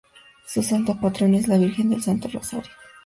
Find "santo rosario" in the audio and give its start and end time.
2.01-2.71